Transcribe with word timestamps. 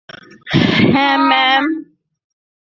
হ্যা, 0.93 1.07
ম্যাম। 1.29 1.65